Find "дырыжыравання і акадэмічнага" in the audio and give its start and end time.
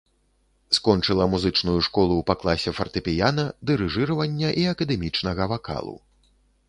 3.71-5.43